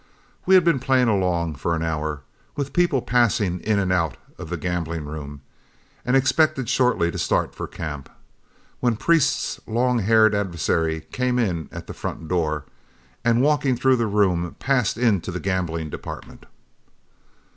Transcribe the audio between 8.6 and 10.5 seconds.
when Priest's long haired